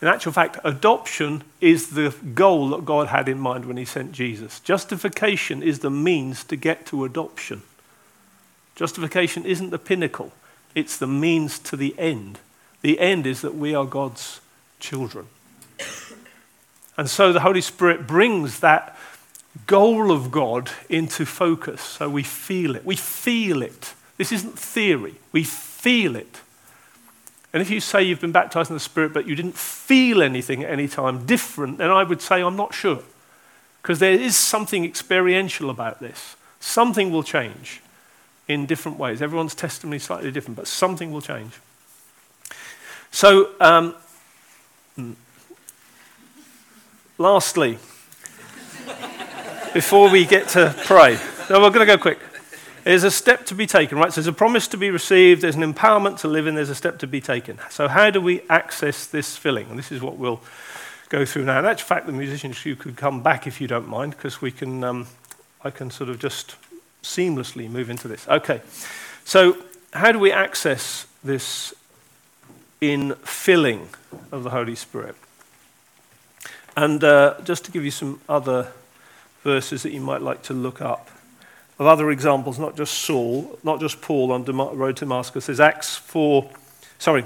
[0.00, 4.12] In actual fact, adoption is the goal that God had in mind when He sent
[4.12, 4.60] Jesus.
[4.60, 7.62] Justification is the means to get to adoption.
[8.76, 10.32] Justification isn't the pinnacle,
[10.74, 12.38] it's the means to the end.
[12.82, 14.40] The end is that we are God's
[14.78, 15.26] children.
[16.96, 18.96] And so the Holy Spirit brings that
[19.66, 22.84] goal of God into focus so we feel it.
[22.84, 23.94] We feel it.
[24.16, 26.40] This isn't theory, we feel it.
[27.52, 30.64] And if you say you've been baptized in the Spirit but you didn't feel anything
[30.64, 33.02] at any time different, then I would say I'm not sure.
[33.80, 36.36] Because there is something experiential about this.
[36.60, 37.80] Something will change
[38.48, 39.22] in different ways.
[39.22, 41.52] Everyone's testimony is slightly different, but something will change.
[43.10, 43.94] So, um,
[47.16, 47.78] lastly,
[49.74, 51.18] before we get to pray,
[51.50, 52.18] no, we're going to go quick.
[52.84, 54.12] There's a step to be taken, right?
[54.12, 56.74] So there's a promise to be received, there's an empowerment to live in, there's a
[56.74, 57.58] step to be taken.
[57.70, 59.68] So, how do we access this filling?
[59.68, 60.40] And this is what we'll
[61.08, 61.58] go through now.
[61.58, 64.50] In actual fact, the musicians, you could come back if you don't mind, because we
[64.50, 65.06] can, um,
[65.62, 66.56] I can sort of just
[67.02, 68.26] seamlessly move into this.
[68.28, 68.60] Okay,
[69.24, 69.56] so
[69.92, 71.74] how do we access this
[72.80, 73.88] in filling
[74.30, 75.16] of the Holy Spirit?
[76.76, 78.72] And uh, just to give you some other
[79.42, 81.10] verses that you might like to look up
[81.78, 85.46] of other examples, not just Saul, not just Paul on the road to Damascus.
[85.46, 86.50] There's Acts 4,
[86.98, 87.24] sorry,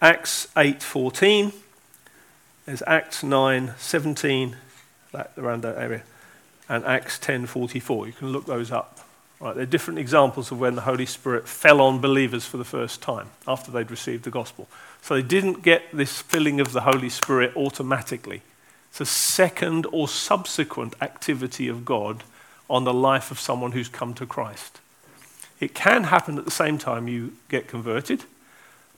[0.00, 1.52] Acts 8:14.
[2.64, 4.56] There's Acts 9:17,
[5.12, 6.02] that, around that area
[6.68, 8.06] and Acts 10:44.
[8.06, 9.00] You can look those up.
[9.38, 13.02] Right, they're different examples of when the Holy Spirit fell on believers for the first
[13.02, 14.66] time after they'd received the gospel.
[15.02, 18.42] So they didn't get this filling of the Holy Spirit automatically.
[18.90, 22.24] It's a second or subsequent activity of God
[22.70, 24.80] on the life of someone who's come to Christ.
[25.60, 28.24] It can happen at the same time you get converted,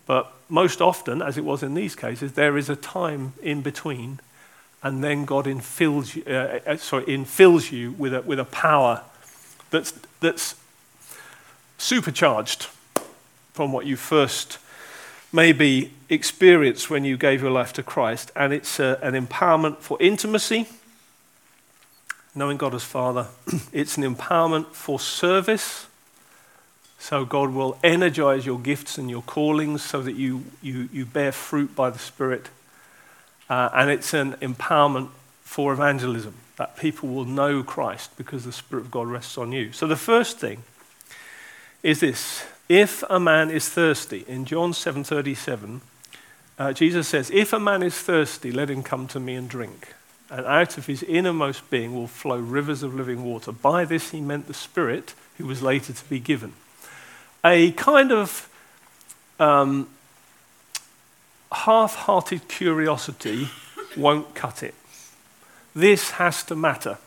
[0.06, 4.20] but most often, as it was in these cases, there is a time in between
[4.82, 9.02] and then God infills you, uh, uh, sorry, infills you with a, with a power
[9.70, 10.54] that's, that's
[11.78, 12.66] supercharged
[13.52, 14.58] from what you first
[15.32, 18.30] maybe experienced when you gave your life to Christ.
[18.34, 20.66] And it's a, uh, an empowerment for intimacy,
[22.34, 23.28] knowing God as Father.
[23.72, 25.86] it's an empowerment for service.
[26.98, 31.30] So God will energize your gifts and your callings so that you, you, you bear
[31.30, 32.48] fruit by the Spirit.
[33.48, 35.10] Uh, and it's an empowerment
[35.42, 39.72] for evangelism that people will know Christ because the Spirit of God rests on you.
[39.72, 40.64] So the first thing
[41.82, 45.80] is this if a man is thirsty, in John 7:37,
[46.58, 49.94] uh, Jesus says, If a man is thirsty, let him come to me and drink.
[50.30, 53.52] And out of his innermost being will flow rivers of living water.
[53.52, 56.52] By this he meant the Spirit who was later to be given.
[57.44, 58.50] A kind of
[59.38, 59.88] um,
[61.52, 63.48] half hearted curiosity
[63.96, 64.74] won't cut it.
[65.78, 66.98] This has to matter.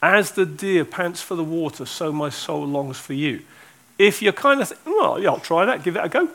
[0.00, 3.42] As the deer pants for the water, so my soul longs for you.
[3.98, 6.28] If you're kind of thinking, well, yeah, I'll try that, give it a go.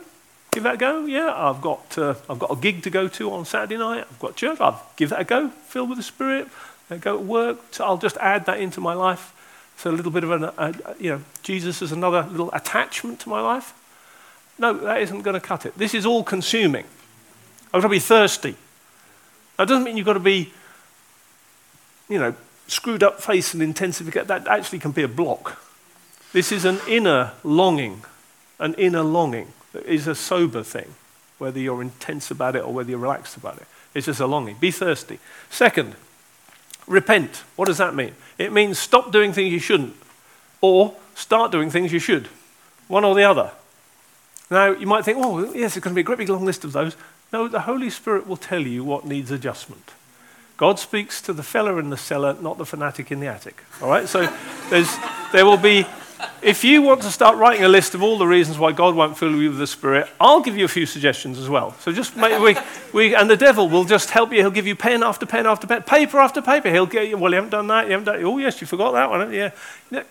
[0.50, 1.06] Give that a go.
[1.06, 4.04] Yeah, I've got, uh, I've got a gig to go to on Saturday night.
[4.10, 4.60] I've got church.
[4.60, 5.48] I'll give that a go.
[5.48, 6.48] Filled with the Spirit.
[6.90, 7.58] I go to work.
[7.70, 9.32] So I'll just add that into my life.
[9.78, 13.30] So a little bit of an, a, you know, Jesus is another little attachment to
[13.30, 13.72] my life.
[14.58, 15.78] No, that isn't going to cut it.
[15.78, 16.84] This is all consuming.
[17.72, 18.56] I'm got to be thirsty.
[19.56, 20.52] That doesn't mean you've got to be,
[22.08, 22.34] you know,
[22.66, 24.26] screwed up face and intensification.
[24.28, 25.62] That actually can be a block.
[26.32, 28.02] This is an inner longing,
[28.58, 29.52] an inner longing.
[29.72, 30.94] that is a sober thing,
[31.38, 33.66] whether you're intense about it or whether you're relaxed about it.
[33.94, 34.56] It's just a longing.
[34.56, 35.18] Be thirsty.
[35.48, 35.94] Second,
[36.86, 37.44] repent.
[37.56, 38.14] What does that mean?
[38.36, 39.96] It means stop doing things you shouldn't
[40.60, 42.28] or start doing things you should.
[42.88, 43.52] One or the other.
[44.50, 46.64] Now, you might think, oh, yes, it's going to be a great big long list
[46.64, 46.96] of those.
[47.36, 49.92] No, the Holy Spirit will tell you what needs adjustment.
[50.56, 53.62] God speaks to the fella in the cellar, not the fanatic in the attic.
[53.82, 54.08] All right?
[54.08, 54.34] So
[54.70, 54.90] there's,
[55.32, 55.84] there will be
[56.40, 59.18] if you want to start writing a list of all the reasons why God won't
[59.18, 61.74] fill you with the Spirit, I'll give you a few suggestions as well.
[61.80, 62.56] So just make, we,
[62.94, 64.38] we, and the devil will just help you.
[64.38, 66.70] He'll give you pen after pen after pen, paper after paper.
[66.70, 68.92] He'll get you, well, you haven't done that, you haven't done Oh, yes, you forgot
[68.92, 69.30] that one.
[69.30, 69.50] Yeah.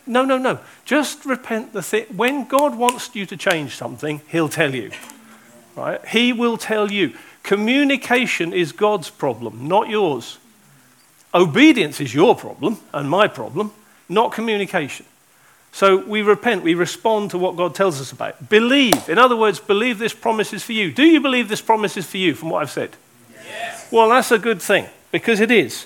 [0.06, 0.60] No, no, no.
[0.86, 2.06] Just repent the thing.
[2.16, 4.92] When God wants you to change something, He'll tell you.
[5.76, 6.04] Right?
[6.08, 7.14] He will tell you.
[7.44, 10.40] Communication is God's problem, not yours.
[11.34, 13.72] Obedience is your problem and my problem,
[14.10, 15.06] not communication.
[15.72, 18.50] So we repent, we respond to what God tells us about.
[18.50, 19.10] Believe.
[19.10, 20.92] In other words, believe this promise is for you.
[20.92, 22.96] Do you believe this promise is for you from what I've said?
[23.46, 23.92] Yes.
[23.92, 25.86] Well, that's a good thing because it is.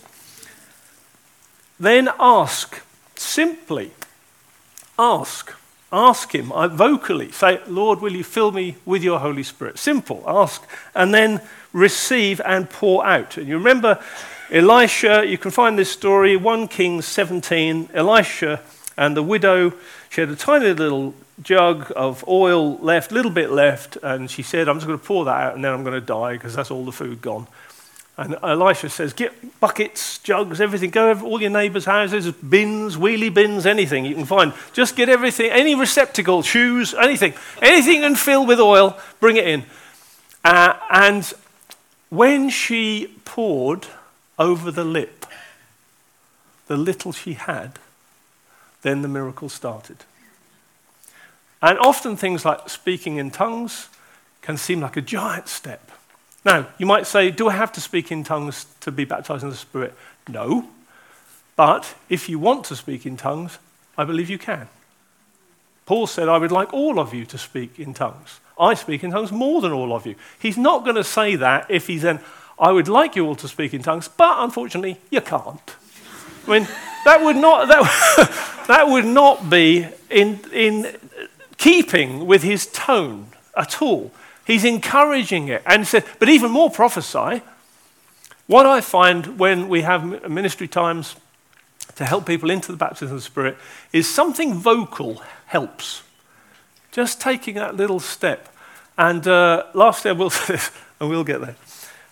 [1.80, 2.82] Then ask.
[3.16, 3.92] Simply
[5.00, 5.59] ask.
[5.92, 7.32] Ask Him I vocally.
[7.32, 9.80] Say, Lord, will you fill me with your Holy Spirit?
[9.80, 10.24] Simple.
[10.28, 10.64] Ask.
[10.94, 11.42] And then
[11.74, 13.38] receive and pour out.
[13.38, 14.04] And you remember
[14.52, 17.90] Elisha, you can find this story, 1 Kings 17.
[17.94, 18.62] Elisha
[18.98, 19.74] and the widow,
[20.10, 24.68] she had a tiny little jug of oil left, little bit left, and she said,
[24.68, 26.72] I'm just going to pour that out and then I'm going to die because that's
[26.72, 27.48] all the food gone.
[28.20, 30.90] And Elisha says, Get buckets, jugs, everything.
[30.90, 34.52] Go over all your neighbours' houses, bins, wheelie bins, anything you can find.
[34.74, 37.34] Just get everything, any receptacle, shoes, anything.
[37.62, 39.64] Anything and fill with oil, bring it in.
[40.44, 41.32] Uh, and
[42.10, 43.88] when she poured
[44.38, 45.26] over the lip,
[46.68, 47.80] the little she had,
[48.82, 50.04] then the miracle started.
[51.62, 53.88] And often things like speaking in tongues
[54.42, 55.90] can seem like a giant step.
[56.46, 59.50] Now, you might say, Do I have to speak in tongues to be baptized in
[59.50, 59.94] the Spirit?
[60.28, 60.70] No.
[61.56, 63.58] But if you want to speak in tongues,
[63.98, 64.70] I believe you can.
[65.86, 68.40] Paul said, I would like all of you to speak in tongues.
[68.58, 70.16] I speak in tongues more than all of you.
[70.40, 72.20] He's not going to say that if he's then,
[72.60, 75.76] I would like you all to speak in tongues, but unfortunately, you can't.
[76.48, 76.68] I mean,
[77.06, 80.96] that would not, that, that would not be in, in
[81.58, 84.12] keeping with his tone at all.
[84.50, 87.44] He's encouraging it and said, but even more prophesy.
[88.48, 91.16] What I find when we have ministry times
[91.98, 93.58] to help people into the baptism of the Spirit
[93.94, 96.02] is something vocal helps.
[96.92, 98.52] Just taking that little step.
[98.98, 101.56] And uh, lastly, I will say this, and we'll get there,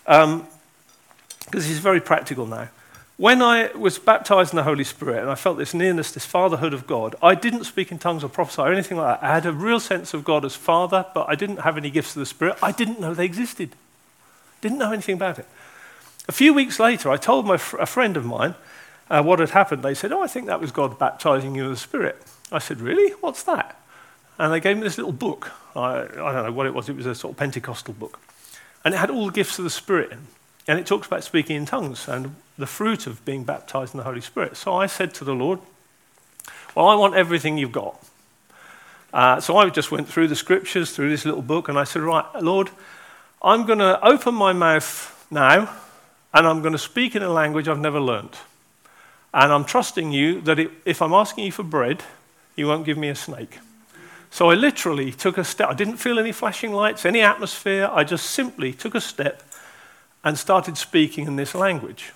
[0.04, 2.68] because um, very practical now.
[3.18, 6.72] When I was baptized in the Holy Spirit and I felt this nearness, this fatherhood
[6.72, 9.26] of God, I didn't speak in tongues or prophesy or anything like that.
[9.26, 12.14] I had a real sense of God as Father, but I didn't have any gifts
[12.14, 12.56] of the Spirit.
[12.62, 13.74] I didn't know they existed.
[14.60, 15.46] Didn't know anything about it.
[16.28, 18.54] A few weeks later, I told my, a friend of mine
[19.10, 19.82] uh, what had happened.
[19.82, 22.22] They said, Oh, I think that was God baptizing you in the Spirit.
[22.52, 23.10] I said, Really?
[23.14, 23.80] What's that?
[24.38, 25.50] And they gave me this little book.
[25.74, 26.88] I, I don't know what it was.
[26.88, 28.20] It was a sort of Pentecostal book.
[28.84, 30.28] And it had all the gifts of the Spirit in.
[30.68, 34.04] And it talks about speaking in tongues and the fruit of being baptized in the
[34.04, 34.54] Holy Spirit.
[34.56, 35.60] So I said to the Lord,
[36.74, 37.98] Well, I want everything you've got.
[39.12, 42.02] Uh, so I just went through the scriptures, through this little book, and I said,
[42.02, 42.68] Right, Lord,
[43.40, 45.74] I'm going to open my mouth now,
[46.34, 48.36] and I'm going to speak in a language I've never learned.
[49.32, 52.02] And I'm trusting you that it, if I'm asking you for bread,
[52.56, 53.58] you won't give me a snake.
[54.30, 55.70] So I literally took a step.
[55.70, 57.88] I didn't feel any flashing lights, any atmosphere.
[57.90, 59.42] I just simply took a step
[60.24, 62.12] and started speaking in this language.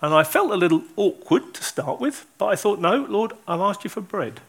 [0.00, 3.60] And I felt a little awkward to start with, but I thought, no, Lord, I've
[3.60, 4.40] asked you for bread.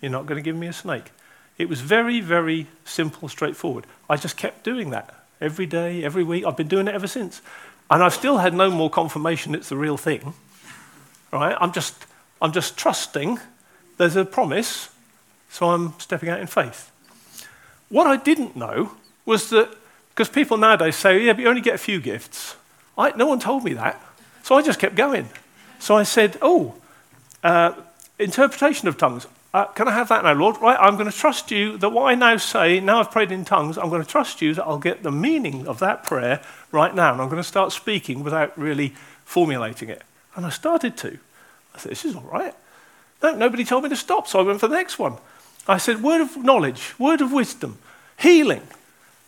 [0.00, 1.12] You're not going to give me a snake.
[1.56, 3.86] It was very, very simple, straightforward.
[4.10, 6.44] I just kept doing that every day, every week.
[6.44, 7.42] I've been doing it ever since.
[7.90, 10.34] And I've still had no more confirmation it's the real thing.
[11.32, 11.56] Right?
[11.60, 11.94] I'm just,
[12.42, 13.38] I'm just trusting
[13.96, 14.88] there's a promise,
[15.48, 16.90] so I'm stepping out in faith.
[17.88, 18.92] What I didn't know
[19.24, 19.74] was that
[20.14, 22.54] because people nowadays say, yeah, but you only get a few gifts.
[22.96, 24.00] I, no one told me that.
[24.44, 25.28] So I just kept going.
[25.80, 26.76] So I said, oh,
[27.42, 27.72] uh,
[28.18, 29.26] interpretation of tongues.
[29.52, 30.60] Uh, can I have that now, Lord?
[30.60, 33.44] Right, I'm going to trust you that what I now say, now I've prayed in
[33.44, 36.94] tongues, I'm going to trust you that I'll get the meaning of that prayer right
[36.94, 37.12] now.
[37.12, 40.02] And I'm going to start speaking without really formulating it.
[40.36, 41.18] And I started to.
[41.74, 42.54] I said, this is all right.
[43.20, 45.16] No, nobody told me to stop, so I went for the next one.
[45.66, 47.78] I said, word of knowledge, word of wisdom,
[48.18, 48.62] healing,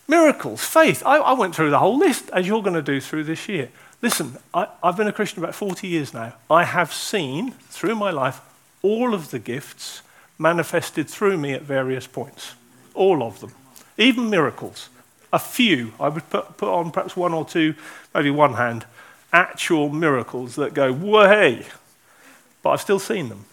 [0.08, 1.02] Miracles, faith.
[1.04, 3.70] I, I went through the whole list, as you're going to do through this year.
[4.02, 6.34] Listen, I, I've been a Christian about 40 years now.
[6.50, 8.40] I have seen through my life
[8.82, 10.02] all of the gifts
[10.38, 12.54] manifested through me at various points.
[12.94, 13.52] All of them.
[13.98, 14.90] Even miracles.
[15.32, 17.74] A few, I would put, put on perhaps one or two,
[18.14, 18.86] maybe one hand,
[19.32, 21.66] actual miracles that go, way.
[22.62, 23.44] But I've still seen them.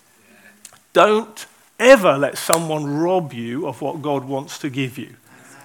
[0.93, 1.47] Don't
[1.80, 5.15] ever let someone rob you of what God wants to give you.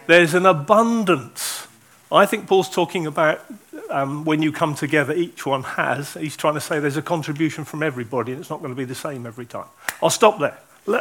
[0.08, 1.66] There's an abundance.
[2.10, 3.44] I think Paul's talking about
[3.90, 6.14] um, when you come together, each one has.
[6.14, 8.86] He's trying to say there's a contribution from everybody, and it's not going to be
[8.86, 9.66] the same every time.
[10.02, 10.56] I'll stop there.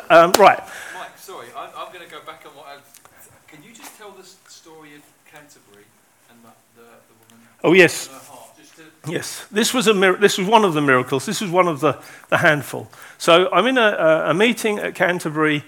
[0.10, 0.60] Um, right.
[0.94, 3.48] Mike, sorry, I'm, I'm going to go back on what I've.
[3.48, 5.02] Can you just tell the story of
[5.32, 5.86] Canterbury
[6.30, 7.48] and the, the, the woman?
[7.64, 8.08] Oh, yes.
[8.10, 10.82] and her heart, just to, Yes, this was, a mir- this was one of the
[10.82, 11.26] miracles.
[11.26, 11.98] This was one of the,
[12.28, 12.90] the handful.
[13.18, 15.64] So I'm in a, a, a meeting at Canterbury.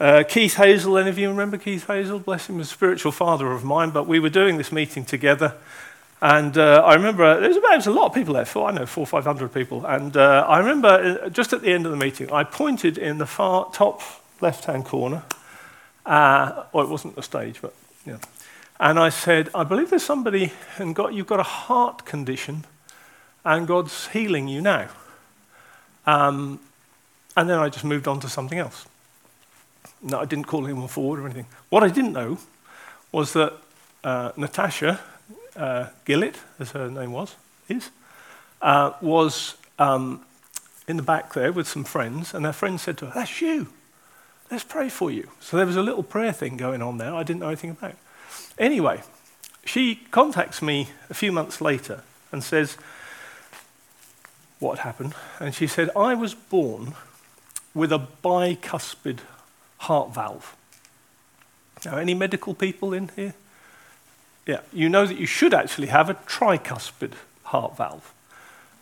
[0.00, 2.18] Uh, Keith Hazel, any of you remember Keith Hazel?
[2.18, 5.56] Bless him, a spiritual father of mine, but we were doing this meeting together.
[6.22, 8.70] And uh, I remember there was, about, there was a lot of people there, four,
[8.70, 9.84] I know, four or five hundred people.
[9.84, 10.88] And uh, I remember
[11.22, 14.00] uh, just at the end of the meeting, I pointed in the far top
[14.40, 15.22] left hand corner.
[16.06, 17.74] Uh, well, it wasn't the stage, but
[18.06, 18.16] yeah.
[18.78, 22.64] And I said, I believe there's somebody, and got, you've got a heart condition,
[23.44, 24.88] and God's healing you now.
[26.06, 26.58] Um,
[27.36, 28.86] and then I just moved on to something else.
[30.02, 31.46] No, I didn't call anyone forward or anything.
[31.68, 32.38] What I didn't know
[33.12, 33.52] was that
[34.02, 35.00] uh, Natasha
[35.56, 37.36] uh, Gillett, as her name was,
[37.68, 37.90] is,
[38.62, 40.24] uh, was um,
[40.88, 43.68] in the back there with some friends, and their friends said to her, That's you.
[44.50, 45.30] Let's pray for you.
[45.38, 47.94] So there was a little prayer thing going on there I didn't know anything about.
[48.58, 49.02] Anyway,
[49.64, 52.76] she contacts me a few months later and says,
[54.58, 55.14] What happened?
[55.38, 56.94] And she said, I was born
[57.74, 59.20] with a bicuspid
[59.80, 60.56] heart valve.
[61.84, 63.34] Now, any medical people in here?
[64.46, 67.12] Yeah, you know that you should actually have a tricuspid
[67.44, 68.12] heart valve.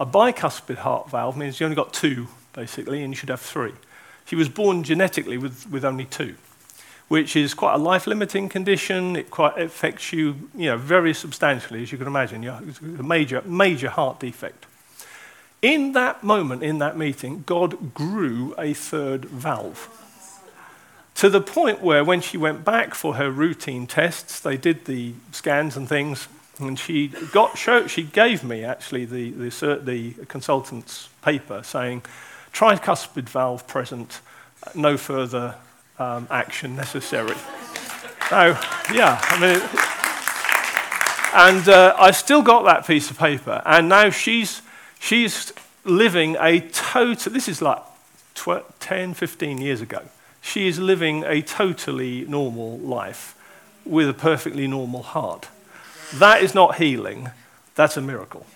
[0.01, 3.75] A bicuspid heart valve means you only got two, basically, and you should have three.
[4.27, 6.35] She was born genetically with, with only two,
[7.07, 9.15] which is quite a life limiting condition.
[9.15, 12.43] It quite affects you, you know, very substantially, as you can imagine.
[12.45, 14.67] It's a major, major heart defect.
[15.63, 19.89] In that moment, in that meeting, God grew a third valve
[21.19, 25.13] to the point where when she went back for her routine tests, they did the
[25.33, 26.29] scans and things,
[26.61, 32.03] and she got show, she gave me actually the, the, the consultant's paper saying
[32.53, 34.21] tricuspid valve present,
[34.77, 35.57] no further
[35.99, 37.35] um, action necessary.
[38.31, 38.57] so,
[38.95, 39.61] yeah, I mean,
[41.35, 44.63] and uh, I still got that piece of paper, and now she's,
[45.01, 45.53] she's
[45.85, 47.83] living a total, this is like
[48.37, 50.03] 12, 10, 15 years ago
[50.41, 53.35] she is living a totally normal life
[53.85, 55.49] with a perfectly normal heart.
[56.15, 57.31] That is not healing,
[57.75, 58.47] that's a miracle.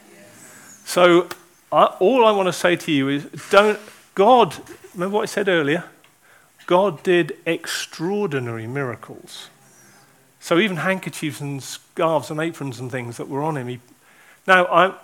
[0.84, 1.28] So,
[1.70, 3.78] I, all I want to say to you is don't,
[4.14, 4.56] God,
[4.94, 5.84] remember what I said earlier?
[6.66, 9.48] God did extraordinary miracles.
[10.40, 13.68] So, even handkerchiefs and scarves and aprons and things that were on him.
[13.68, 13.80] He,
[14.46, 14.94] now, I,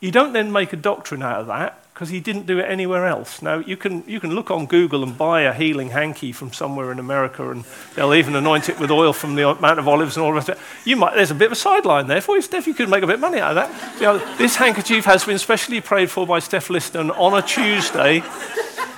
[0.00, 3.06] you don't then make a doctrine out of that because he didn't do it anywhere
[3.06, 3.40] else.
[3.40, 6.90] Now, you can, you can look on Google and buy a healing hanky from somewhere
[6.90, 7.64] in America, and
[7.94, 10.48] they'll even anoint it with oil from the Mount of Olives and all the rest
[10.48, 10.62] of it.
[10.84, 12.66] You might, there's a bit of a sideline there for you, Steph.
[12.66, 13.94] You could make a bit of money out of that.
[13.94, 18.24] You know, this handkerchief has been specially prayed for by Steph Liston on a Tuesday.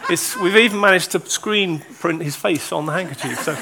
[0.09, 3.41] It's, we've even managed to screen print his face on the handkerchief.
[3.41, 3.55] So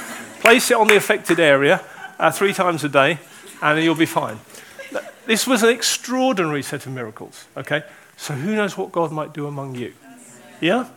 [0.43, 1.85] place it on the affected area
[2.21, 3.19] uh, three times a day,
[3.61, 4.39] and you'll be fine.
[5.27, 7.83] This was an extraordinary set of miracles, okay?
[8.17, 9.93] So who knows what God might do among you?
[10.61, 10.89] Yeah?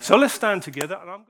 [0.00, 1.26] So let's stand together and I'm going